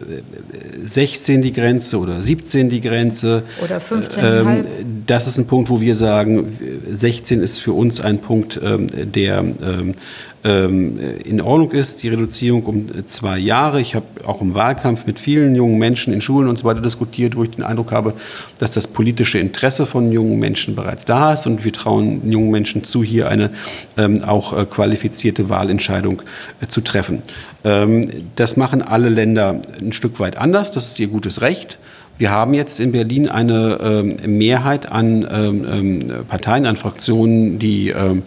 [0.84, 3.43] 16 äh, die Grenze oder 17 die Grenze.
[3.63, 4.24] Oder 15.
[4.24, 4.65] Ähm,
[5.08, 6.58] das ist ein Punkt, wo wir sagen,
[6.91, 9.95] 16 ist für uns ein Punkt, ähm, der ähm, ähm,
[10.43, 13.80] in Ordnung ist, die Reduzierung um zwei Jahre.
[13.80, 17.36] Ich habe auch im Wahlkampf mit vielen jungen Menschen in Schulen und so weiter diskutiert,
[17.36, 18.15] wo ich den Eindruck habe,
[18.58, 22.84] dass das politische Interesse von jungen Menschen bereits da ist und wir trauen jungen Menschen
[22.84, 23.51] zu, hier eine
[23.97, 26.21] ähm, auch äh, qualifizierte Wahlentscheidung
[26.60, 27.21] äh, zu treffen.
[27.63, 31.77] Ähm, das machen alle Länder ein Stück weit anders, das ist ihr gutes Recht.
[32.17, 37.89] Wir haben jetzt in Berlin eine ähm, Mehrheit an ähm, ähm, Parteien, an Fraktionen, die
[37.89, 38.24] ähm,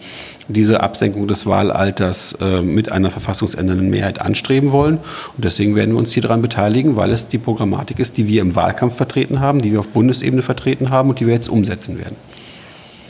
[0.47, 4.97] diese Absenkung des Wahlalters äh, mit einer verfassungsändernden Mehrheit anstreben wollen.
[5.35, 8.41] Und deswegen werden wir uns hier daran beteiligen, weil es die Programmatik ist, die wir
[8.41, 11.97] im Wahlkampf vertreten haben, die wir auf Bundesebene vertreten haben und die wir jetzt umsetzen
[11.97, 12.15] werden.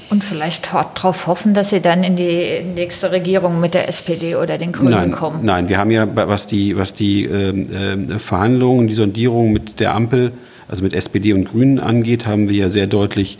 [0.10, 4.60] Und vielleicht darauf hoffen, dass Sie dann in die nächste Regierung mit der SPD oder
[4.60, 5.40] den Grünen nein, kommen.
[5.44, 9.96] Nein, wir haben ja, was die, was die äh, äh, Verhandlungen, die Sondierung mit der
[9.96, 10.32] Ampel
[10.68, 13.38] also mit SPD und Grünen angeht, haben wir ja sehr deutlich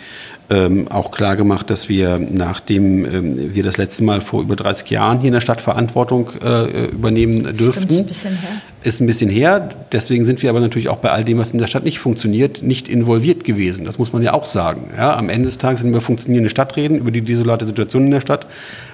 [0.50, 4.90] ähm, auch klar gemacht, dass wir, nachdem ähm, wir das letzte Mal vor über 30
[4.92, 8.62] Jahren hier in der Stadt Verantwortung äh, übernehmen dürften, ist ein bisschen her.
[8.84, 9.70] Ist ein bisschen her.
[9.92, 12.62] Deswegen sind wir aber natürlich auch bei all dem, was in der Stadt nicht funktioniert,
[12.62, 13.86] nicht involviert gewesen.
[13.86, 14.92] Das muss man ja auch sagen.
[14.96, 18.12] Ja, am Ende des Tages, wenn wir funktionierende Stadt reden, über die desolate Situation in
[18.12, 18.46] der Stadt,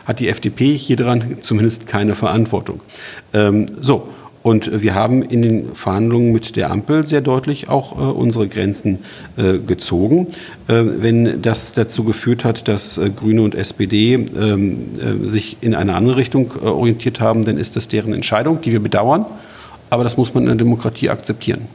[0.06, 2.82] hat die FDP hier dran zumindest keine Verantwortung.
[3.34, 4.08] Ähm, so.
[4.43, 8.99] Und wir haben in den Verhandlungen mit der Ampel sehr deutlich auch äh, unsere Grenzen
[9.38, 10.27] äh, gezogen.
[10.67, 15.75] Äh, wenn das dazu geführt hat, dass äh, Grüne und SPD ähm, äh, sich in
[15.75, 19.25] eine andere Richtung äh, orientiert haben, dann ist das deren Entscheidung, die wir bedauern.
[19.91, 21.67] Aber das muss man in der Demokratie akzeptieren.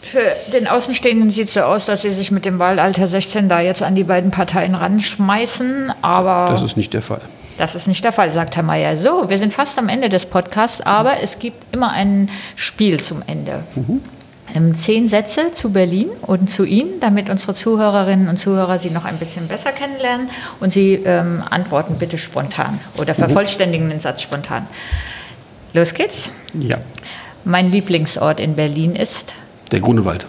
[0.00, 3.60] Für den Außenstehenden sieht es so aus, dass sie sich mit dem Wahlalter 16 da
[3.60, 5.92] jetzt an die beiden Parteien ranschmeißen.
[6.00, 7.20] Aber das ist nicht der Fall.
[7.58, 8.96] Das ist nicht der Fall, sagt Herr Mayer.
[8.96, 13.22] So, wir sind fast am Ende des Podcasts, aber es gibt immer ein Spiel zum
[13.26, 13.64] Ende.
[13.74, 14.00] Mhm.
[14.54, 19.04] Ähm, zehn Sätze zu Berlin und zu Ihnen, damit unsere Zuhörerinnen und Zuhörer Sie noch
[19.04, 20.30] ein bisschen besser kennenlernen.
[20.60, 23.18] Und Sie ähm, antworten bitte spontan oder mhm.
[23.18, 24.66] vervollständigen den Satz spontan.
[25.74, 26.30] Los geht's.
[26.54, 26.78] Ja.
[27.44, 29.34] Mein Lieblingsort in Berlin ist?
[29.72, 30.28] Der Grunewald.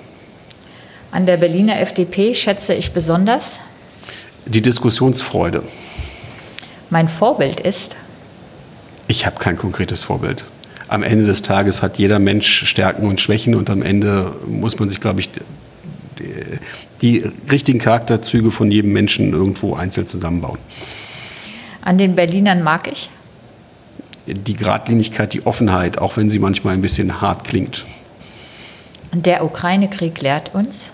[1.12, 3.62] An der Berliner FDP schätze ich besonders?
[4.48, 5.64] Die Diskussionsfreude.
[6.90, 7.96] Mein Vorbild ist?
[9.08, 10.44] Ich habe kein konkretes Vorbild.
[10.88, 14.90] Am Ende des Tages hat jeder Mensch Stärken und Schwächen und am Ende muss man
[14.90, 15.30] sich, glaube ich,
[17.02, 20.60] die, richtigen Charakterzüge von jedem Menschen irgendwo einzeln zusammenbauen.
[21.82, 23.10] An den Berlinern mag ich?
[24.26, 27.86] Die Gradlinigkeit, die Offenheit, auch wenn sie manchmal ein bisschen hart klingt.
[29.14, 30.92] Der Ukraine-Krieg lehrt uns?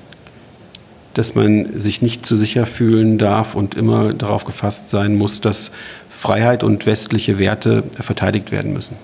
[1.16, 5.72] Dass man sich nicht zu sicher fühlen darf und immer darauf gefasst sein muss, dass
[6.10, 8.98] Freiheit und westliche Werte verteidigt werden müssen.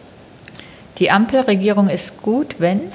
[0.99, 2.91] Die Ampelregierung ist gut, wenn?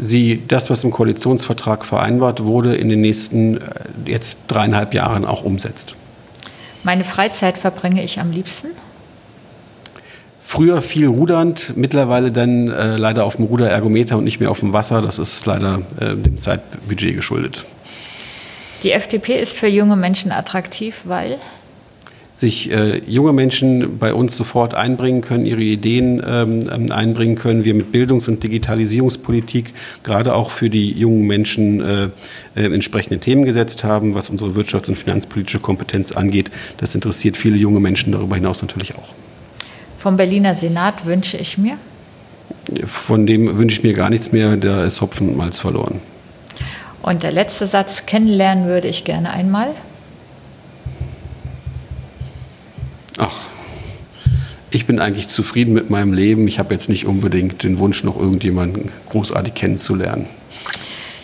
[0.00, 3.60] sie das, was im Koalitionsvertrag vereinbart wurde, in den nächsten äh,
[4.06, 5.94] jetzt dreieinhalb Jahren auch umsetzt.
[6.82, 8.68] Meine Freizeit verbringe ich am liebsten?
[10.52, 14.72] Früher viel rudernd, mittlerweile dann äh, leider auf dem Ruderergometer und nicht mehr auf dem
[14.72, 15.00] Wasser.
[15.00, 17.66] Das ist leider äh, dem Zeitbudget geschuldet.
[18.82, 21.38] Die FDP ist für junge Menschen attraktiv, weil
[22.34, 27.64] sich äh, junge Menschen bei uns sofort einbringen können, ihre Ideen ähm, einbringen können.
[27.64, 32.08] Wir mit Bildungs- und Digitalisierungspolitik gerade auch für die jungen Menschen äh,
[32.56, 36.50] äh, entsprechende Themen gesetzt haben, was unsere wirtschafts- und finanzpolitische Kompetenz angeht.
[36.78, 39.14] Das interessiert viele junge Menschen darüber hinaus natürlich auch.
[40.00, 41.76] Vom Berliner Senat wünsche ich mir?
[42.86, 46.00] Von dem wünsche ich mir gar nichts mehr, da ist Hopfen und Malz verloren.
[47.02, 49.74] Und der letzte Satz, kennenlernen würde ich gerne einmal.
[53.18, 53.44] Ach,
[54.70, 56.48] ich bin eigentlich zufrieden mit meinem Leben.
[56.48, 60.24] Ich habe jetzt nicht unbedingt den Wunsch, noch irgendjemanden großartig kennenzulernen.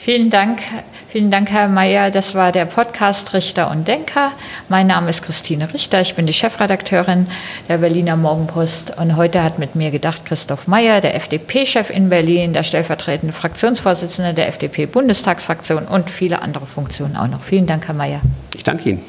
[0.02, 0.60] Vielen Dank.
[1.08, 2.10] Vielen Dank, Herr Mayer.
[2.10, 4.32] Das war der Podcast Richter und Denker.
[4.68, 6.00] Mein Name ist Christine Richter.
[6.00, 7.28] Ich bin die Chefredakteurin
[7.68, 8.98] der Berliner Morgenpost.
[8.98, 14.34] Und heute hat mit mir gedacht Christoph Mayer, der FDP-Chef in Berlin, der stellvertretende Fraktionsvorsitzende
[14.34, 17.42] der FDP-Bundestagsfraktion und viele andere Funktionen auch noch.
[17.42, 18.20] Vielen Dank, Herr Mayer.
[18.54, 19.02] Ich danke Ihnen.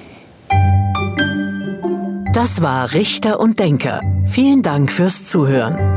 [2.33, 4.01] Das war Richter und Denker.
[4.25, 5.96] Vielen Dank fürs Zuhören.